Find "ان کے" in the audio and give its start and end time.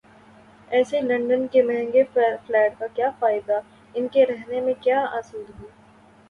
3.95-4.25